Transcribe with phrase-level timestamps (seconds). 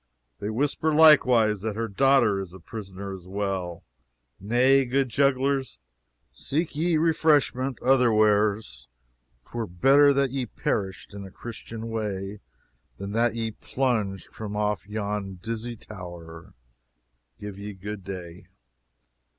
[0.39, 3.83] They whisper likewise that her daughter is a prisoner as well.
[4.39, 5.77] Nay, good jugglers,
[6.33, 8.87] seek ye refreshment other wheres.
[9.45, 12.39] 'Twere better that ye perished in a Christian way
[12.97, 16.55] than that ye plunged from off yon dizzy tower.
[17.39, 18.47] Give ye good day."